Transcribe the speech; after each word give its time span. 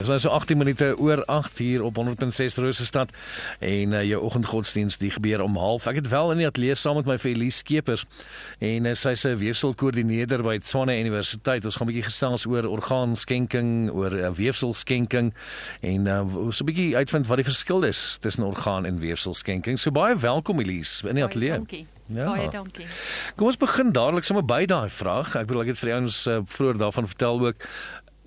Dit 0.00 0.08
is 0.08 0.14
nou 0.14 0.20
so 0.20 0.32
18 0.32 0.56
minute 0.56 0.94
oor 0.98 1.24
8 1.24 1.58
hier 1.58 1.82
op 1.82 1.98
100.6 2.00 2.54
Rosestad 2.54 3.10
en 3.58 3.92
uh, 3.92 4.04
jou 4.08 4.22
oggendgodsdiens 4.22 4.96
die 4.96 5.10
gebeur 5.10 5.42
om 5.44 5.58
0.30. 5.58 5.90
Ek 5.92 5.98
het 6.00 6.08
wel 6.08 6.32
in 6.32 6.40
die 6.40 6.46
ateljee 6.48 6.74
saam 6.74 6.96
met 6.96 7.10
my 7.10 7.18
vir 7.20 7.34
Elise 7.34 7.60
Skeepers 7.60 8.06
en 8.64 8.88
uh, 8.88 8.94
sy 8.96 9.12
se 9.20 9.34
weefselkoördineerder 9.36 10.40
by 10.46 10.56
Tshwane 10.64 10.96
Universiteit. 11.02 11.68
Ons 11.68 11.76
gaan 11.76 11.90
'n 11.90 11.92
bietjie 11.92 12.08
gesels 12.08 12.48
oor 12.48 12.64
orgaanskenking, 12.64 13.92
oor 13.92 14.16
uh, 14.16 14.32
weefselskenking 14.40 15.34
en 15.84 16.08
uh, 16.08 16.24
so 16.48 16.64
'n 16.64 16.72
bietjie 16.72 16.96
uitvind 16.96 17.28
wat 17.28 17.44
die 17.44 17.50
verskil 17.52 17.84
is 17.84 18.16
tussen 18.24 18.48
orgaan 18.48 18.88
en 18.88 19.04
weefselskenking. 19.04 19.76
So 19.76 19.92
baie 19.92 20.16
welkom 20.16 20.64
Elise 20.64 21.08
in 21.12 21.20
die 21.20 21.24
ateljee. 21.28 21.60
Dankie. 21.60 21.86
Ja. 22.10 22.26
Baie 22.26 22.48
dankie. 22.50 22.86
Kom 23.38 23.46
ons 23.46 23.58
begin 23.60 23.92
dadelik 23.94 24.26
sommer 24.26 24.42
by 24.42 24.64
daai 24.66 24.90
vraag. 24.90 25.36
Ek 25.38 25.46
bedoel 25.46 25.62
ek 25.62 25.74
het 25.74 25.82
vir 25.82 25.92
ons 26.00 26.16
uh, 26.26 26.40
vroeër 26.56 26.80
daarvan 26.80 27.06
vertel 27.06 27.38
ook 27.46 27.68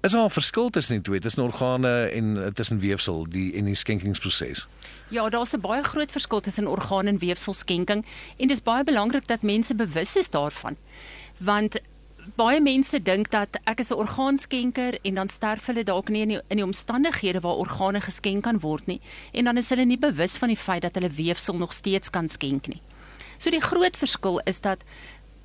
Is 0.03 0.11
daar 0.11 0.25
'n 0.25 0.29
verskil 0.29 0.69
tussen 0.69 0.93
die 0.93 1.03
twee, 1.03 1.19
tussen 1.19 1.43
organe 1.43 2.05
en 2.05 2.43
eh, 2.43 2.51
tussen 2.51 2.79
weefsel, 2.79 3.25
die 3.29 3.53
en 3.53 3.65
die 3.65 3.75
skenkingsproses? 3.75 4.67
Ja, 5.07 5.29
daar's 5.29 5.53
'n 5.53 5.59
baie 5.59 5.83
groot 5.83 6.11
verskil 6.11 6.41
tussen 6.41 6.67
orgaan 6.67 7.05
en 7.05 7.17
weefselskenking 7.17 8.05
en 8.37 8.47
dit 8.47 8.51
is 8.51 8.61
baie 8.61 8.83
belangrik 8.83 9.27
dat 9.27 9.41
mense 9.41 9.75
bewus 9.75 10.15
is 10.15 10.29
daarvan. 10.29 10.75
Want 11.37 11.79
baie 12.35 12.61
mense 12.61 13.01
dink 13.01 13.31
dat 13.31 13.47
ek 13.63 13.79
is 13.79 13.89
'n 13.89 13.93
orgaanskenker 13.93 14.99
en 15.01 15.13
dan 15.13 15.27
sterf 15.27 15.65
hulle 15.65 15.83
dalk 15.83 16.09
nie 16.09 16.21
in 16.21 16.27
die, 16.27 16.41
in 16.47 16.57
die 16.57 16.65
omstandighede 16.65 17.39
waar 17.39 17.55
organe 17.55 18.01
geskenk 18.01 18.43
kan 18.43 18.59
word 18.59 18.85
nie 18.85 19.01
en 19.31 19.43
dan 19.43 19.57
is 19.57 19.69
hulle 19.69 19.85
nie 19.85 19.99
bewus 19.99 20.37
van 20.37 20.47
die 20.47 20.57
feit 20.57 20.81
dat 20.81 20.95
hulle 20.95 21.09
weefsel 21.09 21.57
nog 21.57 21.73
steeds 21.73 22.09
kan 22.09 22.29
skenk 22.29 22.67
nie. 22.67 22.81
So 23.37 23.49
die 23.49 23.61
groot 23.61 23.97
verskil 23.97 24.39
is 24.39 24.59
dat 24.61 24.83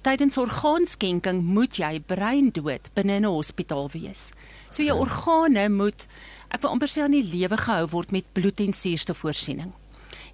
tydens 0.07 0.39
orgaanskenking 0.39 1.43
moet 1.43 1.79
jy 1.81 1.99
breindood 2.01 2.91
binne 2.95 3.19
'n 3.21 3.25
hospitaal 3.25 3.91
wees. 3.93 4.31
So 4.71 4.83
jou 4.83 4.99
organe 4.99 5.69
moet 5.69 6.07
ek 6.51 6.63
wil 6.63 6.71
amper 6.71 6.89
sê 6.89 7.03
aan 7.03 7.17
die 7.17 7.23
lewe 7.23 7.57
gehou 7.57 7.87
word 7.87 8.13
met 8.13 8.25
bloed 8.33 8.61
en 8.61 8.73
suurstofvoorsiening. 8.73 9.73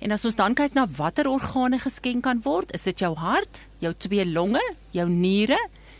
En 0.00 0.10
as 0.10 0.24
ons 0.24 0.34
dan 0.34 0.54
kyk 0.54 0.74
na 0.74 0.86
watter 0.86 1.28
organe 1.28 1.78
geskenk 1.78 2.22
kan 2.22 2.40
word, 2.44 2.72
is 2.74 2.82
dit 2.82 2.98
jou 2.98 3.14
hart, 3.14 3.66
jou 3.80 3.94
twee 3.94 4.24
longe, 4.26 4.62
jou 4.90 5.08
niere, 5.08 5.58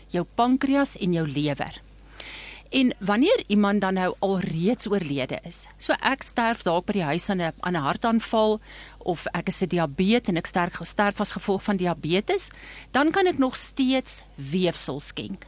jou 0.09 0.25
pankreas 0.35 0.95
en 0.97 1.13
jou 1.13 1.25
lewer. 1.27 1.81
En 2.75 2.93
wanneer 2.99 3.43
iemand 3.47 3.81
dan 3.81 3.93
nou 3.93 4.15
alreeds 4.19 4.87
oorlede 4.87 5.39
is, 5.47 5.63
so 5.79 5.95
ek 6.03 6.25
sterf 6.27 6.65
dalk 6.67 6.89
by 6.89 6.97
die 6.97 7.05
huis 7.07 7.29
aan 7.31 7.39
'n 7.39 7.53
aan 7.63 7.75
'n 7.75 7.87
hartaanval 7.87 8.59
of 8.99 9.25
ek 9.31 9.47
is 9.47 9.61
'n 9.61 9.71
diabetes 9.71 10.27
en 10.27 10.37
ek 10.37 10.45
sterk 10.45 10.73
gesterf 10.73 11.19
as 11.19 11.31
gevolg 11.31 11.63
van 11.63 11.77
diabetes, 11.77 12.49
dan 12.91 13.11
kan 13.11 13.27
ek 13.27 13.37
nog 13.37 13.55
steeds 13.55 14.23
weefsel 14.35 14.99
skenk. 14.99 15.47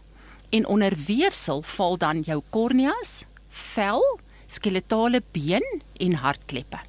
En 0.52 0.66
onder 0.66 0.94
weefsel 0.96 1.62
val 1.62 1.98
dan 1.98 2.22
jou 2.22 2.42
korneas, 2.50 3.26
vel, 3.50 4.20
skeletale 4.46 5.22
been 5.32 5.82
en 6.00 6.14
hartkleppe. 6.14 6.80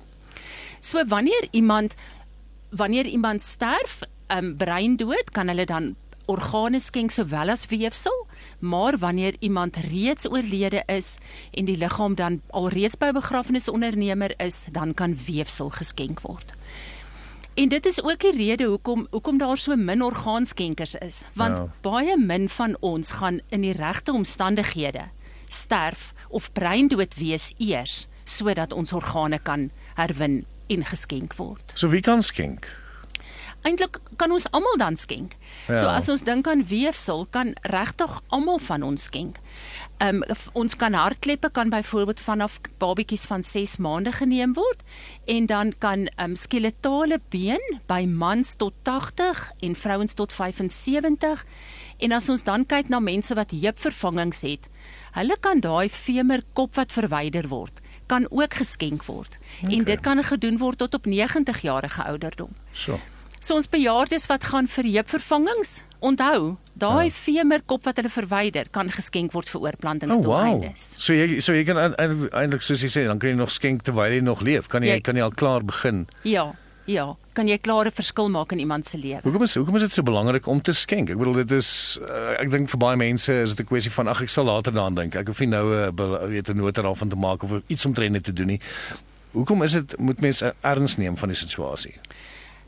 So 0.81 1.05
wanneer 1.07 1.49
iemand 1.51 1.95
wanneer 2.71 3.07
iemand 3.07 3.43
sterf, 3.43 4.03
'n 4.29 4.37
um, 4.37 4.57
breindood, 4.57 5.31
kan 5.33 5.49
hulle 5.49 5.65
dan 5.65 5.97
organe 6.27 6.81
skenk 6.81 7.11
sowel 7.11 7.49
as 7.49 7.67
weefsel, 7.67 8.28
maar 8.59 8.99
wanneer 8.99 9.37
iemand 9.39 9.77
reeds 9.77 10.29
oorlede 10.29 10.83
is 10.87 11.17
en 11.51 11.65
die 11.65 11.77
liggaam 11.77 12.15
dan 12.15 12.41
alreeds 12.51 12.97
by 12.97 13.11
begrafnisondernemer 13.13 14.35
is, 14.37 14.67
dan 14.73 14.95
kan 14.95 15.19
weefsel 15.27 15.71
geskenk 15.71 16.21
word. 16.21 16.53
En 17.55 17.69
dit 17.69 17.87
is 17.87 18.03
ook 18.03 18.21
die 18.21 18.37
rede 18.37 18.65
hoekom 18.65 19.07
hoekom 19.11 19.39
daar 19.39 19.59
so 19.59 19.77
min 19.77 20.03
orgaanskenkers 20.03 20.95
is, 20.95 21.23
want 21.35 21.57
ja. 21.57 21.71
baie 21.81 22.19
min 22.19 22.49
van 22.49 22.77
ons 22.81 23.11
gaan 23.11 23.41
in 23.49 23.61
die 23.61 23.73
regte 23.73 24.13
omstandighede 24.13 25.09
sterf 25.49 26.13
of 26.29 26.53
breindood 26.53 27.15
wees 27.15 27.53
eers 27.59 28.07
sodat 28.25 28.73
ons 28.73 28.93
organe 28.93 29.39
kan 29.39 29.71
herwin 29.97 30.45
en 30.69 30.85
geskenk 30.85 31.35
word. 31.41 31.73
So 31.75 31.89
wie 31.89 32.05
kan 32.05 32.23
skenk? 32.23 32.69
Eintlik 33.67 33.99
kan 34.17 34.33
ons 34.35 34.47
almal 34.51 34.77
dan 34.79 34.97
skenk. 34.97 35.35
Ja. 35.69 35.77
So 35.77 35.87
as 35.87 36.09
ons 36.09 36.25
dink 36.27 36.47
aan 36.47 36.65
weefsel, 36.69 37.27
kan 37.31 37.55
regtig 37.63 38.21
almal 38.29 38.59
van 38.59 38.83
ons 38.83 39.09
skenk. 39.11 39.39
Ehm 39.99 40.23
um, 40.23 40.37
ons 40.53 40.77
kan 40.79 40.95
hartkleppe 40.95 41.51
kan 41.51 41.71
byvoorbeeld 41.71 42.21
vanaf 42.21 42.61
babetjies 42.79 43.25
van 43.27 43.43
6 43.43 43.77
maande 43.83 44.13
geneem 44.13 44.53
word 44.55 44.83
en 45.27 45.47
dan 45.47 45.73
kan 45.79 46.07
ehm 46.07 46.31
um, 46.31 46.37
skeletale 46.37 47.19
been 47.29 47.81
by 47.87 48.05
mans 48.07 48.55
tot 48.55 48.75
80 48.83 49.51
en 49.61 49.75
vrouens 49.75 50.15
tot 50.15 50.33
75 50.33 51.45
en 51.99 52.13
as 52.13 52.29
ons 52.29 52.43
dan 52.43 52.67
kyk 52.67 52.89
na 52.89 53.01
mense 53.01 53.35
wat 53.35 53.51
heupvervangings 53.51 54.41
het, 54.47 54.71
hulle 55.13 55.37
kan 55.41 55.61
daai 55.61 55.89
femur 55.89 56.45
kop 56.55 56.75
wat 56.75 56.93
verwyder 56.93 57.49
word 57.49 57.83
kan 58.09 58.27
ook 58.31 58.55
geskenk 58.55 59.05
word. 59.05 59.39
Okay. 59.63 59.77
En 59.77 59.85
dit 59.85 60.01
kan 60.01 60.23
gedoen 60.25 60.59
word 60.59 60.79
tot 60.79 60.95
op 60.95 61.05
90 61.07 61.61
jarige 61.61 62.05
ouderdom. 62.05 62.55
So. 62.73 62.97
So 63.41 63.55
ons 63.55 63.69
bejaardes 63.71 64.27
wat 64.27 64.45
gaan 64.51 64.67
vir 64.67 64.85
heupvervangings, 64.99 65.83
onthou, 66.03 66.57
daai 66.79 67.09
ja. 67.09 67.15
vemerkop 67.15 67.85
wat 67.87 67.99
hulle 68.01 68.11
verwyder 68.11 68.71
kan 68.75 68.91
geskenk 68.91 69.35
word 69.35 69.51
vir 69.51 69.67
oorplantingsdoeleindes. 69.69 70.87
Oh, 70.87 70.95
wow. 70.95 71.05
So 71.07 71.15
jy 71.15 71.43
so 71.45 71.55
jy 71.55 71.67
kan 71.69 71.95
eintlik 71.99 72.67
soos 72.67 72.83
jy 72.83 72.91
sê, 72.91 73.05
dan 73.07 73.23
kan 73.23 73.31
jy 73.31 73.39
nog 73.39 73.55
skenk 73.55 73.85
terwyl 73.87 74.15
jy 74.15 74.25
nog 74.27 74.43
leef. 74.43 74.71
Kan 74.73 74.87
jy, 74.87 74.99
jy 74.99 75.05
kan 75.07 75.19
jy 75.19 75.27
al 75.27 75.37
klaar 75.39 75.67
begin? 75.67 76.07
Ja. 76.27 76.51
Ja, 76.89 77.19
kan 77.37 77.45
jy 77.45 77.59
'n 77.59 77.61
klare 77.61 77.91
verskil 77.93 78.31
maak 78.33 78.53
in 78.53 78.59
iemand 78.59 78.89
se 78.89 78.97
lewe. 78.97 79.21
Hoekom 79.23 79.43
is 79.43 79.55
hoekom 79.55 79.77
is 79.77 79.83
dit 79.83 79.93
so 79.93 80.03
belangrik 80.03 80.47
om 80.47 80.63
te 80.63 80.73
skenk? 80.73 81.11
Ek 81.11 81.19
bedoel 81.19 81.45
dit 81.45 81.51
is 81.53 81.99
uh, 82.01 82.41
ek 82.41 82.49
dink 82.51 82.71
vir 82.71 82.79
baie 82.81 82.97
mense 82.97 83.29
is 83.33 83.53
dit 83.53 83.61
'n 83.61 83.69
kwessie 83.69 83.93
van 83.93 84.09
ag 84.09 84.23
ek 84.23 84.33
sal 84.33 84.45
later 84.49 84.73
daaraan 84.73 84.95
dink. 84.95 85.15
Ek 85.15 85.27
hoef 85.27 85.41
nie 85.41 85.53
nou 85.53 85.69
'n 85.69 85.93
uh, 85.93 86.25
weet 86.33 86.49
'n 86.49 86.57
nota 86.57 86.83
daarvan 86.83 87.09
te 87.09 87.17
maak 87.17 87.43
of 87.43 87.61
iets 87.69 87.85
omtrent 87.85 88.25
te 88.25 88.33
doen 88.33 88.47
nie. 88.47 88.61
Hoekom 89.33 89.63
is 89.63 89.73
dit 89.73 89.99
moet 89.99 90.21
mense 90.21 90.55
erns 90.63 90.97
neem 90.97 91.17
van 91.17 91.29
die 91.29 91.37
situasie? 91.37 92.01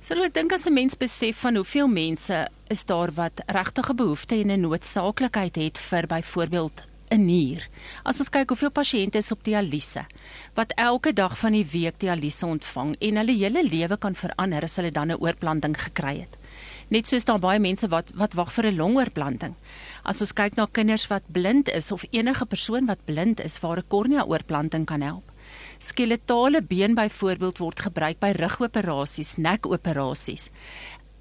So 0.00 0.16
ek 0.16 0.32
dink 0.32 0.52
as 0.56 0.64
'n 0.66 0.72
mens 0.72 0.96
besef 0.96 1.42
van 1.44 1.56
hoeveel 1.60 1.88
mense 1.88 2.48
is 2.72 2.84
daar 2.88 3.12
wat 3.12 3.42
regtig 3.46 3.90
'n 3.90 3.96
behoefte 3.96 4.34
en 4.34 4.50
'n 4.50 4.60
noodsaaklikheid 4.60 5.56
het 5.56 5.78
vir 5.78 6.06
byvoorbeeld 6.06 6.82
'n 7.10 7.26
nier. 7.26 7.68
As 8.02 8.18
ons 8.18 8.30
kyk 8.30 8.48
hoeveel 8.48 8.70
pasiënte 8.70 9.18
is 9.18 9.30
op 9.30 9.44
dialyse 9.44 10.06
wat 10.54 10.72
elke 10.76 11.12
dag 11.12 11.38
van 11.38 11.52
die 11.52 11.66
week 11.66 11.98
dialyse 11.98 12.46
ontvang 12.46 12.96
en 12.98 13.16
hulle 13.16 13.36
hele 13.36 13.62
lewe 13.62 13.96
kan 13.98 14.14
verander 14.14 14.62
as 14.62 14.76
hulle 14.76 14.90
dan 14.90 15.10
'n 15.10 15.20
oorplanting 15.20 15.76
gekry 15.76 16.20
het. 16.20 16.38
Net 16.88 17.06
soos 17.06 17.24
daar 17.24 17.38
baie 17.38 17.58
mense 17.58 17.88
wat 17.88 18.10
wat 18.14 18.34
wag 18.34 18.52
vir 18.52 18.66
'n 18.66 18.76
longoorplanting. 18.76 19.54
As 20.04 20.20
ons 20.20 20.32
kyk 20.32 20.56
na 20.56 20.66
kinders 20.72 21.08
wat 21.08 21.22
blind 21.32 21.68
is 21.68 21.92
of 21.92 22.04
enige 22.10 22.46
persoon 22.46 22.86
wat 22.86 23.04
blind 23.04 23.40
is 23.40 23.60
waar 23.60 23.76
'n 23.76 23.88
kornea 23.88 24.24
oorplanting 24.24 24.86
kan 24.86 25.02
help 25.02 25.29
skeletale 25.80 26.62
been 26.62 26.94
byvoorbeeld 26.94 27.58
word 27.58 27.80
gebruik 27.80 28.20
by 28.20 28.34
rugoperasies, 28.36 29.36
nekoperasies. 29.40 30.50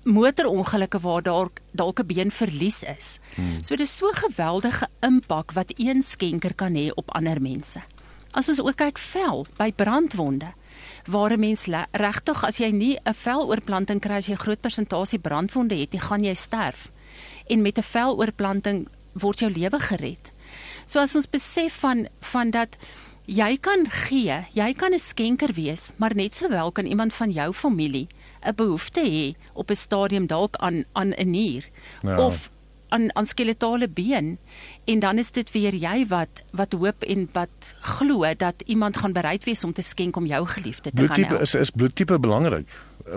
Motorongelukke 0.03 0.99
waar 0.99 1.23
daar 1.23 1.49
dalk 1.71 1.99
'n 1.99 2.07
been 2.07 2.31
verlies 2.31 2.83
is. 2.83 3.19
Hmm. 3.35 3.63
So 3.63 3.75
dis 3.75 3.97
so 3.97 4.07
geweldige 4.11 4.87
impak 5.01 5.51
wat 5.51 5.73
een 5.77 6.03
skenker 6.03 6.53
kan 6.53 6.75
hê 6.75 6.91
op 6.95 7.11
ander 7.11 7.41
mense. 7.41 7.81
As 8.31 8.49
ons 8.49 8.61
ook 8.61 8.75
kyk 8.75 8.97
vel 8.97 9.47
by 9.57 9.71
brandwonde 9.71 10.53
waar 11.05 11.31
'n 11.31 11.39
mens 11.39 11.65
regtig 11.91 12.43
as 12.43 12.57
jy 12.57 12.71
nie 12.71 12.99
'n 13.05 13.13
veloorplanting 13.13 13.99
kry 13.99 14.15
as 14.15 14.27
jy 14.27 14.35
groot 14.35 14.61
persentasie 14.61 15.19
brandwonde 15.19 15.75
het, 15.75 15.93
jy 15.93 15.99
gaan 15.99 16.23
jy 16.23 16.33
sterf. 16.33 16.91
En 17.47 17.61
met 17.61 17.77
'n 17.77 17.81
veloorplanting 17.81 18.87
word 19.13 19.39
jou 19.39 19.51
lewe 19.51 19.79
gered. 19.79 20.31
So 20.85 20.99
as 20.99 21.15
ons 21.15 21.29
besef 21.29 21.73
van 21.73 22.07
van 22.21 22.51
dat 22.51 22.77
Jy 23.29 23.59
kan 23.61 23.85
gee, 23.85 24.35
jy 24.57 24.73
kan 24.73 24.93
'n 24.93 24.99
skenker 24.99 25.53
wees, 25.53 25.91
maar 25.97 26.15
net 26.15 26.35
sowel 26.35 26.71
kan 26.71 26.85
iemand 26.85 27.13
van 27.13 27.31
jou 27.31 27.53
familie 27.53 28.07
'n 28.41 28.55
behoefte 28.55 29.01
hê 29.01 29.35
op 29.53 29.69
'n 29.69 29.75
stadium 29.75 30.25
dalk 30.27 30.55
aan 30.55 30.85
aan 30.93 31.13
'n 31.13 31.29
nier 31.29 31.69
ja. 32.01 32.25
of 32.25 32.49
aan 32.89 33.15
aan 33.15 33.25
skeletale 33.25 33.87
been 33.87 34.37
en 34.85 34.99
dan 34.99 35.17
is 35.17 35.31
dit 35.31 35.51
weer 35.51 35.75
jy 35.75 36.07
wat 36.07 36.41
wat 36.51 36.73
hoop 36.73 37.03
en 37.03 37.29
wat 37.33 37.75
glo 37.81 38.33
dat 38.37 38.63
iemand 38.65 38.97
gaan 38.97 39.13
bereid 39.13 39.43
wees 39.43 39.63
om 39.63 39.73
te 39.73 39.81
skenk 39.81 40.15
om 40.15 40.25
jou 40.25 40.47
geliefde 40.47 40.89
te 40.89 40.95
bloedtype 40.95 41.21
kan 41.21 41.29
help. 41.29 41.41
Is 41.41 41.53
is 41.53 41.69
bloedtipe 41.69 42.19
belangrik? 42.19 42.67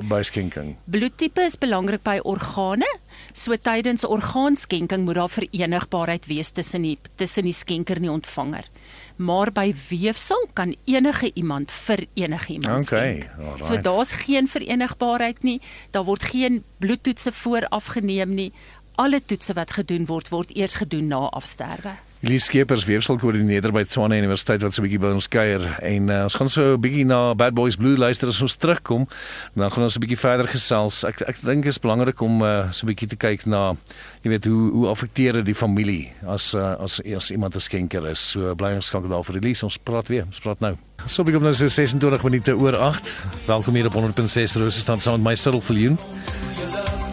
By 0.09 0.23
skenking? 0.23 0.77
Bloedtipe 0.85 1.41
is 1.45 1.57
belangrik 1.59 2.03
by 2.03 2.19
organe. 2.25 2.89
So 3.33 3.57
tydens 3.57 4.05
orgaanskenking 4.05 5.05
moet 5.05 5.15
daar 5.15 5.29
verenigbaarheid 5.31 6.27
wees 6.27 6.51
tussen 6.51 6.83
die 6.83 6.99
tussen 7.17 7.45
die 7.45 7.53
skenker 7.53 7.97
en 7.97 8.03
die 8.03 8.11
ontvanger. 8.11 8.69
Maar 9.17 9.53
by 9.53 9.75
weefsel 9.89 10.47
kan 10.55 10.75
enige 10.85 11.31
iemand 11.35 11.71
vir 11.71 12.07
enige 12.15 12.53
iemand 12.53 12.87
Okay, 12.93 13.21
skenk. 13.21 13.31
alright. 13.39 13.65
So 13.65 13.77
daar's 13.81 14.13
geen 14.13 14.49
verenigbaarheid 14.49 15.43
nie. 15.43 15.61
Daar 15.91 16.05
word 16.05 16.23
geen 16.23 16.63
bloedtoetse 16.79 17.33
vooraf 17.33 17.87
geneem 17.87 18.35
nie. 18.35 18.53
Alle 18.95 19.21
toetse 19.25 19.53
wat 19.55 19.71
gedoen 19.73 20.07
word, 20.07 20.29
word 20.29 20.57
eers 20.57 20.75
gedoen 20.75 21.07
na 21.09 21.17
afsterwe. 21.31 21.95
Elise 22.23 22.45
Skeepers 22.45 22.85
weefselkoördineerder 22.87 23.73
by 23.75 23.81
Tshwane 23.83 24.15
Universiteit 24.21 24.63
wat 24.63 24.77
so 24.77 24.79
'n 24.79 24.87
bietjie 24.87 25.01
by 25.03 25.11
ons 25.11 25.27
kuier 25.27 25.65
en 25.83 26.05
uh, 26.07 26.23
ons 26.23 26.37
gaan 26.39 26.49
so 26.49 26.77
'n 26.77 26.81
bietjie 26.81 27.05
na 27.05 27.35
Bad 27.35 27.51
Boys 27.53 27.75
Blue 27.75 27.97
luister 27.99 28.29
as 28.29 28.41
ons 28.41 28.55
terugkom. 28.55 29.09
Dan 29.57 29.71
gaan 29.71 29.83
ons 29.83 29.97
'n 29.97 30.01
bietjie 30.01 30.19
verder 30.19 30.47
gesels. 30.47 31.03
Ek 31.03 31.21
ek 31.27 31.43
dink 31.43 31.65
dit 31.65 31.75
is 31.75 31.81
belangrik 31.83 32.21
om 32.23 32.43
uh, 32.43 32.71
so 32.71 32.87
'n 32.87 32.95
bietjie 32.95 33.09
te 33.09 33.17
kyk 33.17 33.47
na 33.47 33.75
jy 34.23 34.31
weet 34.31 34.45
hoe 34.45 34.71
hoe 34.71 34.87
affekteer 34.87 35.33
dit 35.33 35.47
die 35.47 35.55
familie 35.55 36.13
as 36.25 36.55
uh, 36.55 36.79
as 36.79 37.01
as 37.03 37.31
iemand 37.31 37.57
'n 37.57 37.61
skenker 37.61 38.07
is. 38.07 38.21
So 38.21 38.55
bly 38.55 38.75
ons 38.75 38.87
skakel 38.87 39.09
daar 39.09 39.25
vir 39.25 39.43
Elise. 39.43 39.65
Ons 39.65 39.79
praat 39.79 40.07
weer. 40.07 40.25
Ons 40.25 40.39
praat 40.39 40.61
nou. 40.61 40.77
So 41.07 41.25
begin 41.25 41.43
nou 41.43 41.55
so 41.55 41.67
26 41.67 42.23
minute 42.23 42.55
oor 42.55 42.77
8. 42.77 43.03
Welkom 43.47 43.75
hier 43.75 43.87
op 43.87 43.95
100.6 43.95 44.55
Rose 44.63 44.79
staan 44.79 45.01
saam 45.01 45.19
met 45.19 45.33
my 45.33 45.35
Cyril 45.35 45.61
Viljoen. 45.61 45.99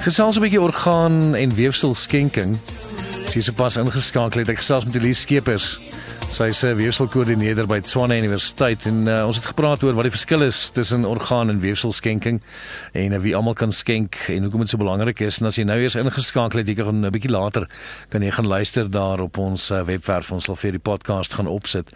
Gesels 0.06 0.38
'n 0.38 0.42
bietjie 0.42 0.62
orgaan 0.62 1.34
en 1.36 1.50
weefsel 1.56 1.96
skenking. 1.96 2.60
Sy 3.30 3.44
is 3.44 3.50
pas 3.54 3.76
ingeskakel 3.78 4.42
het 4.42 4.50
ek 4.56 4.64
gesels 4.64 4.88
met 4.90 4.96
Elise 4.98 5.22
Skeepers. 5.22 5.76
Sy 6.30 6.52
is 6.54 6.62
'n 6.62 6.78
weefselkoördineerder 6.78 7.66
by 7.66 7.80
Tshwane 7.82 8.18
Universiteit 8.22 8.86
en 8.86 9.08
uh, 9.08 9.26
ons 9.26 9.36
het 9.36 9.48
gepraat 9.50 9.82
oor 9.84 9.96
wat 9.98 10.06
die 10.06 10.14
verskil 10.14 10.44
is 10.46 10.70
tussen 10.70 11.06
orgaan 11.06 11.50
en 11.50 11.60
weefselskenking 11.60 12.38
en 12.94 13.14
uh, 13.14 13.20
wie 13.20 13.34
almal 13.36 13.56
kan 13.58 13.72
skenk 13.74 14.16
en 14.30 14.46
hoekom 14.46 14.62
dit 14.62 14.70
so 14.70 14.78
belangrik 14.78 15.20
is. 15.26 15.40
En 15.42 15.50
as 15.50 15.58
jy 15.58 15.66
nou 15.66 15.80
eers 15.82 15.98
ingeskakel 15.98 16.62
het, 16.62 16.68
jy 16.68 16.76
kan 16.78 17.02
'n 17.02 17.10
bietjie 17.10 17.32
later 17.34 17.66
kan 18.10 18.22
jy 18.22 18.30
gaan 18.32 18.46
luister 18.46 18.92
daar 18.92 19.20
op 19.20 19.38
ons 19.38 19.72
uh, 19.72 19.82
webwerf. 19.82 20.32
Ons 20.32 20.46
sal 20.46 20.56
vir 20.56 20.78
die 20.78 20.80
podcast 20.80 21.34
gaan 21.34 21.48
opsit. 21.48 21.90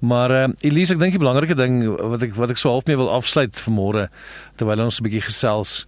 Maar 0.00 0.30
uh, 0.30 0.48
Elise, 0.60 0.92
ek 0.92 1.00
dink 1.00 1.16
die 1.16 1.24
belangrike 1.24 1.56
ding 1.56 1.80
wat 1.88 2.22
ek 2.22 2.36
wat 2.36 2.50
ek 2.50 2.60
so 2.60 2.68
half 2.68 2.84
mee 2.86 2.96
wil 2.96 3.08
afsluit 3.08 3.56
vanmôre 3.56 4.10
terwyl 4.56 4.84
ons 4.84 5.00
'n 5.00 5.04
bietjie 5.08 5.24
gesels 5.24 5.86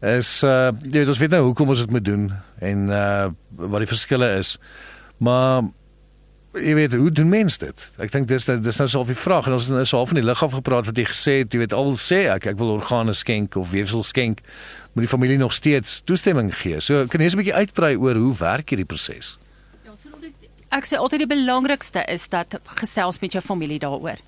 is 0.00 0.44
uh 0.44 0.70
jy 0.86 1.02
weet 1.02 1.08
ons 1.08 1.18
weet 1.18 1.30
nou 1.30 1.42
hoekom 1.50 1.68
ons 1.68 1.82
dit 1.82 1.90
moet 1.90 2.04
doen 2.04 2.32
en 2.60 2.88
uh 2.88 3.28
wat 3.58 3.80
die 3.82 3.90
verskille 3.90 4.38
is. 4.38 4.56
Maar 5.18 5.66
jy 6.58 6.74
weet 6.74 6.94
hoe 6.98 7.10
doen 7.14 7.28
mense 7.30 7.58
dit? 7.62 7.82
Ek 8.02 8.10
dink 8.10 8.28
dis 8.28 8.44
dis 8.44 8.78
nou 8.78 8.88
so 8.88 9.02
'n 9.02 9.14
vraag 9.14 9.46
en 9.46 9.52
ons 9.52 9.66
het 9.66 9.74
nou 9.74 9.84
so 9.84 9.96
half 9.96 10.08
van 10.08 10.18
die 10.18 10.24
lig 10.24 10.42
af 10.42 10.52
gepraat 10.52 10.86
wat 10.86 10.96
jy 10.96 11.04
gesê 11.04 11.32
het, 11.42 11.52
jy 11.52 11.58
weet 11.58 11.72
al 11.72 11.94
sê 11.96 12.26
ek 12.30 12.46
ek 12.46 12.58
wil 12.58 12.74
organe 12.74 13.14
skenk 13.14 13.56
of 13.56 13.70
weefsel 13.70 14.02
skenk, 14.02 14.40
moet 14.94 15.06
die 15.06 15.08
familie 15.08 15.38
nog 15.38 15.52
steeds 15.52 16.02
toestemming 16.04 16.54
gee. 16.54 16.80
So 16.80 17.06
kan 17.06 17.20
jy 17.20 17.24
eens 17.24 17.34
'n 17.34 17.42
bietjie 17.42 17.54
uitbrei 17.54 17.96
oor 17.96 18.14
hoe 18.14 18.34
werk 18.34 18.70
hierdie 18.70 18.86
proses? 18.86 19.38
Ek 20.70 20.86
sê 20.86 21.00
altyd 21.02 21.24
die 21.24 21.32
belangrikste 21.32 22.04
is 22.06 22.28
dat 22.30 22.54
gesels 22.78 23.16
met 23.18 23.34
jou 23.34 23.40
familie 23.42 23.80
daaroor. 23.82 24.20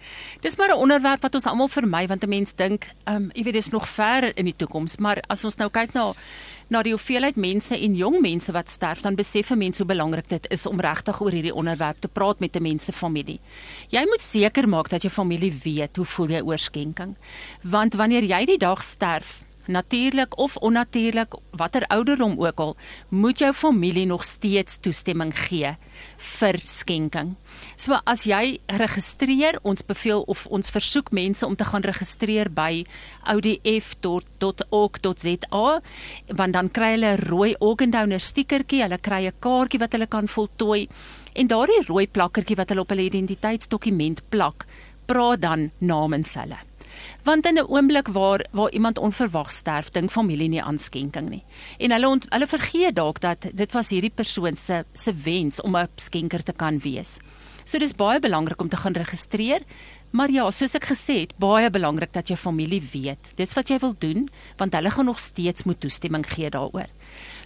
Dis 0.43 0.57
maar 0.59 0.75
'n 0.75 0.83
onderwerp 0.83 1.23
wat 1.23 1.35
ons 1.35 1.47
almal 1.47 1.69
vermy 1.69 2.07
want 2.07 2.25
'n 2.25 2.29
mens 2.29 2.53
dink, 2.53 2.91
ehm 3.07 3.17
um, 3.17 3.31
jy 3.35 3.43
weet 3.45 3.55
dis 3.55 3.71
nog 3.71 3.89
ver 3.89 4.37
in 4.37 4.45
die 4.45 4.57
toekoms, 4.57 4.97
maar 4.97 5.23
as 5.29 5.45
ons 5.45 5.57
nou 5.57 5.71
kyk 5.71 5.95
na 5.95 6.15
na 6.69 6.83
die 6.83 6.93
hoeveelheid 6.93 7.37
mense 7.37 7.77
en 7.79 7.95
jong 7.95 8.21
mense 8.21 8.53
wat 8.53 8.71
sterf, 8.71 9.03
dan 9.03 9.15
besef 9.15 9.51
'n 9.51 9.59
mens 9.59 9.79
hoe 9.79 9.87
belangrik 9.87 10.29
dit 10.29 10.47
is 10.51 10.67
om 10.67 10.81
regtig 10.81 11.21
oor 11.21 11.31
hierdie 11.31 11.55
onderwerp 11.55 12.01
te 12.01 12.09
praat 12.09 12.41
met 12.41 12.57
'n 12.57 12.63
mens 12.63 12.85
se 12.85 12.93
familie. 12.93 13.41
Jy 13.89 14.05
moet 14.09 14.21
seker 14.21 14.69
maak 14.69 14.89
dat 14.89 15.03
jou 15.03 15.13
familie 15.13 15.55
weet 15.65 15.97
hoe 15.97 16.05
voel 16.05 16.29
jy 16.29 16.41
oor 16.41 16.59
skenking. 16.59 17.17
Want 17.63 17.95
wanneer 17.95 18.25
jy 18.25 18.45
die 18.45 18.59
dag 18.59 18.83
sterf, 18.83 19.45
natuurlik 19.67 20.39
of 20.39 20.57
onnatuurlik, 20.57 21.35
watter 21.51 21.87
ouderdom 21.87 22.41
ook 22.41 22.59
al, 22.61 22.77
moet 23.09 23.39
jou 23.39 23.53
familie 23.53 24.07
nog 24.07 24.25
steeds 24.25 24.79
toestemming 24.81 25.33
gee 25.49 25.77
vir 26.19 26.59
skenking. 26.59 27.35
So 27.77 27.99
as 28.05 28.25
jy 28.27 28.61
registreer, 28.67 29.59
ons 29.63 29.83
beveel 29.87 30.23
of 30.27 30.47
ons 30.47 30.71
versoek 30.71 31.13
mense 31.13 31.47
om 31.47 31.57
te 31.57 31.65
gaan 31.65 31.83
registreer 31.83 32.51
by 32.51 32.85
audf.org.za 33.23 34.21
want 36.43 36.53
dan 36.53 36.71
kry 36.71 36.91
hulle 36.97 37.17
'n 37.17 37.21
rooi 37.29 37.55
organ 37.61 37.91
donor 37.91 38.21
stiekertjie, 38.21 38.83
hulle 38.83 38.99
kry 38.99 39.27
'n 39.27 39.33
kaartjie 39.41 39.81
wat 39.81 39.93
hulle 39.93 40.07
kan 40.07 40.29
voltooi 40.29 40.89
en 41.35 41.47
daardie 41.47 41.87
rooi 41.87 42.07
plakkertjie 42.07 42.57
wat 42.57 42.69
hulle 42.69 42.81
op 42.81 42.91
hulle 42.91 43.09
identiteitsdokument 43.09 44.23
plak, 44.29 44.67
praat 45.07 45.41
dan 45.41 45.71
namens 45.79 46.35
hulle. 46.35 46.72
Want 47.25 47.47
in 47.47 47.59
'n 47.59 47.67
oomblik 47.69 48.09
waar 48.09 48.47
waar 48.51 48.71
iemand 48.71 48.99
onverwags 48.99 49.57
sterf, 49.57 49.91
dink 49.91 50.11
familie 50.11 50.49
nie 50.49 50.63
aan 50.63 50.79
skenking 50.79 51.29
nie. 51.29 51.45
En 51.79 51.91
hulle 51.91 52.09
ont, 52.09 52.27
hulle 52.29 52.47
vergeet 52.47 52.95
dalk 52.95 53.21
dat 53.21 53.47
dit 53.53 53.73
was 53.73 53.89
hierdie 53.89 54.15
persoon 54.15 54.57
se 54.57 54.85
se 54.93 55.13
wens 55.13 55.61
om 55.61 55.77
'n 55.77 55.89
skenker 55.97 56.43
te 56.43 56.53
kan 56.53 56.79
wees. 56.79 57.19
So 57.65 57.79
dis 57.79 57.95
baie 57.95 58.21
belangrik 58.21 58.61
om 58.61 58.69
te 58.69 58.77
gaan 58.77 58.93
registreer. 58.93 59.63
Maar 60.13 60.31
ja, 60.31 60.51
soos 60.51 60.75
ek 60.75 60.91
gesê 60.91 61.15
het, 61.23 61.31
baie 61.41 61.71
belangrik 61.73 62.13
dat 62.13 62.29
jou 62.29 62.37
familie 62.37 62.83
weet. 62.93 63.33
Dis 63.39 63.55
wat 63.57 63.69
jy 63.69 63.79
wil 63.81 63.95
doen, 63.99 64.29
want 64.61 64.75
hulle 64.77 64.91
gaan 64.91 65.09
nog 65.09 65.19
steeds 65.19 65.65
moet 65.65 65.81
toestemming 65.81 66.27
gee 66.29 66.51
daaroor. 66.51 66.91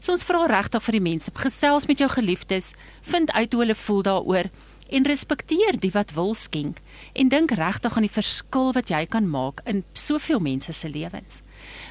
So 0.00 0.12
ons 0.12 0.24
vra 0.26 0.46
regtig 0.50 0.82
vir 0.82 0.92
die 0.98 1.04
mense, 1.04 1.30
gesels 1.34 1.86
met 1.86 2.02
jou 2.02 2.08
geliefdes, 2.10 2.72
vind 3.02 3.30
uit 3.32 3.52
hoe 3.52 3.62
hulle 3.62 3.74
voel 3.74 4.02
daaroor 4.02 4.50
en 4.88 5.06
respekteer 5.06 5.80
die 5.80 5.90
wat 5.94 6.12
wil 6.16 6.34
skenk 6.34 6.80
en 7.12 7.28
dink 7.28 7.50
regtig 7.50 7.96
aan 7.96 8.06
die 8.06 8.12
verskil 8.12 8.72
wat 8.76 8.90
jy 8.90 9.06
kan 9.06 9.28
maak 9.30 9.62
in 9.64 9.84
soveel 9.92 10.38
mense 10.38 10.72
se 10.72 10.88
lewens. 10.88 11.42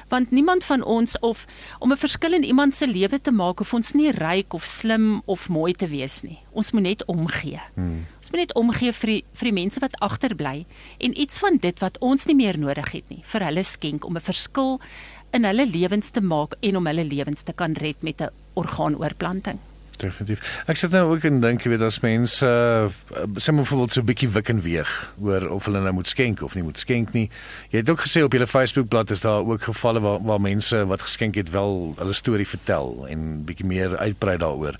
Want 0.08 0.30
niemand 0.30 0.64
van 0.64 0.82
ons 0.82 1.18
of 1.18 1.46
om 1.78 1.92
'n 1.92 1.96
verskil 1.96 2.32
in 2.32 2.44
iemand 2.44 2.74
se 2.74 2.86
lewe 2.86 3.20
te 3.20 3.30
maak 3.30 3.60
of 3.60 3.74
ons 3.74 3.92
nie 3.92 4.10
ryk 4.10 4.54
of 4.54 4.64
slim 4.64 5.22
of 5.24 5.48
mooi 5.48 5.72
te 5.72 5.88
wees 5.88 6.22
nie. 6.22 6.38
Ons 6.52 6.70
moet 6.70 6.82
net 6.82 7.04
omgee. 7.04 7.60
Hmm. 7.74 8.06
Ons 8.18 8.30
moet 8.30 8.40
net 8.40 8.54
omgee 8.54 8.92
vir 8.92 9.06
die, 9.06 9.24
vir 9.32 9.44
die 9.44 9.62
mense 9.62 9.80
wat 9.80 10.00
agterbly 10.00 10.66
en 10.98 11.20
iets 11.20 11.38
van 11.38 11.56
dit 11.56 11.78
wat 11.78 11.98
ons 11.98 12.26
nie 12.26 12.34
meer 12.34 12.58
nodig 12.58 12.92
het 12.92 13.08
nie, 13.08 13.22
vir 13.22 13.44
hulle 13.44 13.62
skenk 13.64 14.04
om 14.04 14.16
'n 14.16 14.20
verskil 14.20 14.80
in 15.32 15.44
hulle 15.44 15.66
lewens 15.66 16.10
te 16.10 16.20
maak 16.20 16.54
en 16.60 16.76
om 16.76 16.86
hulle 16.86 17.04
lewens 17.04 17.42
te 17.42 17.52
kan 17.52 17.72
red 17.72 18.02
met 18.02 18.20
'n 18.20 18.30
orgaanoorplanting. 18.54 19.58
Definitief. 19.96 20.42
Ek 20.66 20.76
sit 20.76 20.92
nou 20.94 21.04
ook 21.12 21.24
en 21.24 21.40
dink, 21.40 21.64
jy 21.64 21.72
weet, 21.72 21.84
as 21.86 22.00
mense 22.04 22.44
uh, 22.44 22.88
sê 23.40 23.52
maar 23.52 23.64
byvoorbeeld 23.64 23.92
so 23.96 24.00
'n 24.00 24.08
bietjie 24.10 24.28
wik 24.28 24.48
en 24.52 24.60
weeg 24.60 24.90
oor 25.20 25.48
of 25.48 25.64
hulle 25.64 25.80
nou 25.80 25.92
moet 25.92 26.08
skenk 26.08 26.42
of 26.42 26.54
nie 26.54 26.64
moet 26.64 26.78
skenk 26.78 27.12
nie. 27.12 27.30
Jy 27.70 27.78
het 27.80 27.90
ook 27.90 28.04
gesê 28.04 28.22
op 28.22 28.32
julle 28.32 28.46
Facebookblad 28.46 29.10
is 29.10 29.20
daar 29.20 29.44
ook 29.44 29.62
gevalle 29.62 30.00
waar 30.00 30.22
waar 30.22 30.40
mense 30.40 30.86
wat 30.86 31.02
geskenk 31.02 31.34
het 31.34 31.50
wel 31.50 31.94
hulle 31.98 32.12
storie 32.12 32.48
vertel 32.48 33.06
en 33.08 33.44
bietjie 33.44 33.66
meer 33.66 33.96
uitbrei 33.96 34.36
daaroor. 34.36 34.76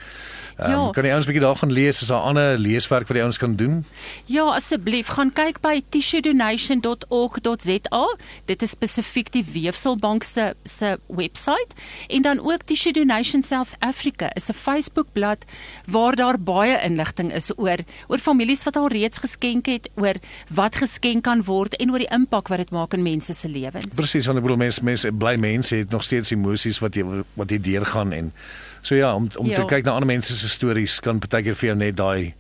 Um, 0.59 0.71
ja. 0.71 0.91
Kan 0.91 1.03
die 1.05 1.13
ouens 1.13 1.27
bietjie 1.29 1.45
daar 1.45 1.57
gaan 1.57 1.73
lees? 1.73 2.01
Is 2.01 2.07
daar 2.09 2.21
ander 2.25 2.59
leeswerk 2.59 3.07
wat 3.07 3.17
die 3.17 3.23
ouens 3.23 3.39
kan 3.39 3.57
doen? 3.57 3.85
Ja, 4.25 4.43
asseblief, 4.57 5.07
gaan 5.13 5.33
kyk 5.37 5.61
by 5.61 5.83
tissuedonation.org.za. 5.93 8.05
Dit 8.49 8.63
is 8.63 8.71
spesifiek 8.73 9.29
die 9.35 9.45
Weefselbank 9.53 10.25
se 10.25 10.55
se 10.65 10.99
webwerf 11.07 11.35
en 12.09 12.23
dan 12.23 12.41
ook 12.41 12.63
Tissue 12.65 12.93
Donation 12.93 13.43
South 13.43 13.75
Africa 13.79 14.31
is 14.35 14.49
'n 14.49 14.53
Facebookblad 14.53 15.45
waar 15.87 16.17
daar 16.17 16.41
baie 16.41 16.81
inligting 16.83 17.33
is 17.33 17.53
oor 17.57 17.79
oor 18.09 18.19
families 18.19 18.65
wat 18.65 18.77
al 18.77 18.89
reeds 18.89 19.19
geskenk 19.19 19.67
het, 19.67 19.91
oor 19.95 20.15
wat 20.51 20.77
geskenk 20.77 21.23
kan 21.23 21.45
word 21.45 21.77
en 21.77 21.91
oor 21.91 21.99
die 21.99 22.13
impak 22.13 22.49
wat 22.49 22.59
dit 22.59 22.71
maak 22.71 22.95
in 22.95 23.03
mense 23.03 23.33
se 23.33 23.49
lewens. 23.49 23.95
Presies, 23.95 24.27
want 24.27 24.39
ek 24.39 24.45
bedoel 24.45 24.57
mense 24.57 24.85
mense 24.85 25.13
bly 25.13 25.37
mense 25.37 25.77
het 25.77 25.91
nog 25.91 26.03
steeds 26.03 26.31
emosies 26.31 26.79
wat 26.79 26.95
jy 26.95 27.25
wat 27.35 27.51
jy 27.51 27.61
deurgaan 27.61 28.13
en 28.13 28.33
So 28.87 28.95
ja, 28.95 29.15
om 29.15 29.29
om 29.37 29.47
ja. 29.51 29.59
te 29.59 29.67
kyk 29.67 29.85
na 29.85 29.97
ander 29.99 30.07
mense 30.07 30.37
se 30.37 30.49
stories 30.49 31.01
kan 31.03 31.19
partykeer 31.19 31.57
vir 31.59 31.73
jou 31.73 31.79
net 31.79 31.97
daai 31.99 32.35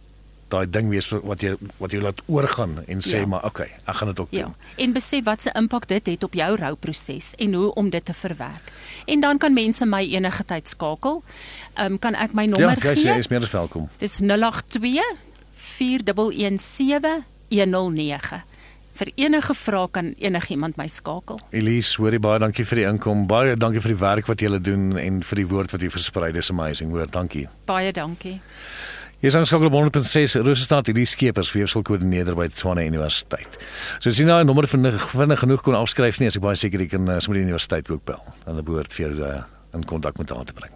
daai 0.52 0.66
ding 0.70 0.92
wees 0.92 1.08
wat 1.10 1.42
jy 1.42 1.56
wat 1.80 1.90
jy 1.90 1.98
laat 2.04 2.20
oorgaan 2.30 2.76
en 2.86 3.02
sê 3.02 3.24
ja. 3.24 3.26
maar 3.26 3.42
okay, 3.48 3.66
ek 3.82 3.98
gaan 3.98 4.12
dit 4.12 4.20
ook 4.22 4.34
ja. 4.36 4.44
doen. 4.46 4.54
En 4.84 4.94
besef 4.94 5.24
wat 5.26 5.42
se 5.42 5.50
impak 5.58 5.88
dit 5.90 6.12
het 6.12 6.22
op 6.22 6.38
jou 6.38 6.50
rouproses 6.60 7.32
en 7.42 7.54
hoe 7.58 7.72
om 7.74 7.90
dit 7.90 8.04
te 8.04 8.14
verwerk. 8.14 8.70
En 9.10 9.20
dan 9.26 9.42
kan 9.42 9.58
mense 9.58 9.86
my 9.86 10.04
enige 10.06 10.44
tyd 10.44 10.70
skakel. 10.70 11.22
Ehm 11.74 11.98
um, 11.98 11.98
kan 11.98 12.14
ek 12.14 12.32
my 12.32 12.46
nommer 12.46 12.78
ja, 12.78 12.94
gee? 12.94 13.02
Ja, 13.08 13.16
jy 13.18 13.26
is 13.26 13.32
meer 13.34 13.42
as 13.42 13.50
welkom. 13.50 13.88
Dis 13.98 14.20
082 14.22 15.02
4117 15.56 17.24
109 17.50 18.44
vir 18.96 19.12
enige 19.16 19.54
vrae 19.54 19.88
kan 19.92 20.14
enigiemand 20.18 20.76
my 20.80 20.88
skakel. 20.88 21.40
Elise, 21.52 21.96
hoorie 22.00 22.20
baie 22.22 22.40
dankie 22.42 22.64
vir 22.64 22.82
die 22.82 22.88
inkom. 22.88 23.26
Baie 23.30 23.56
dankie 23.56 23.82
vir 23.84 23.94
die 23.94 24.00
werk 24.00 24.28
wat 24.30 24.42
jy 24.42 24.58
doen 24.58 24.98
en 24.98 25.22
vir 25.22 25.42
die 25.42 25.48
woord 25.48 25.72
wat 25.72 25.82
jy 25.82 25.90
versprei. 25.92 26.32
Dis 26.32 26.50
amazing. 26.50 26.90
Hoor, 26.90 27.10
dankie. 27.10 27.46
Baie 27.66 27.92
dankie. 27.92 28.40
Hier 29.20 29.32
is 29.32 29.36
ons 29.38 29.48
skakel 29.48 29.70
op 29.70 29.76
100.6 29.78 30.36
Rosestad 30.44 30.90
hierdie 30.90 31.06
skepers 31.08 31.48
weefselkoördineerder 31.54 32.36
by 32.36 32.50
Tshwane 32.52 32.84
Universiteit. 32.84 33.56
So 33.98 34.10
as 34.10 34.20
jy 34.20 34.26
nou 34.28 34.40
'n 34.42 34.46
nommer 34.46 34.68
vinnig 34.68 35.00
vinnig 35.08 35.40
genoeg 35.40 35.62
kon 35.62 35.74
afskryf 35.74 36.20
nie, 36.20 36.28
as 36.28 36.36
ek 36.36 36.42
baie 36.42 36.56
seker 36.56 36.80
jy 36.80 36.88
kan 36.88 37.08
uh, 37.08 37.18
sommer 37.18 37.40
die 37.40 37.46
universiteit 37.48 37.88
ook 37.90 38.04
bel. 38.04 38.22
Dan 38.44 38.62
behoort 38.62 38.92
vir 38.92 39.08
jou 39.08 39.24
uh, 39.24 39.42
in 39.72 39.84
kontak 39.84 40.18
met 40.18 40.30
haar 40.30 40.44
te 40.44 40.52
bring. 40.52 40.72